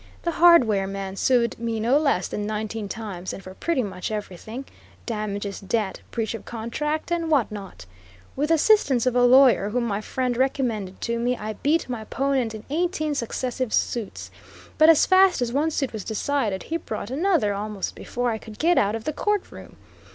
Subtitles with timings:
[0.23, 4.65] The hardware man sued me no less than nineteen times, and for pretty much everything
[5.05, 7.85] damages, debt, breach of contract, and what not.
[8.35, 12.01] With the assistance of a lawyer whom my friend recommended to me, I beat my
[12.01, 14.31] opponent in eighteen successive suits;
[14.79, 18.57] but as fast as one suit was decided he brought another, almost before I could
[18.57, 19.75] get out of the court room.